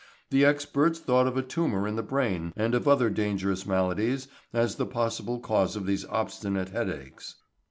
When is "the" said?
0.31-0.43, 1.95-2.01, 4.77-4.87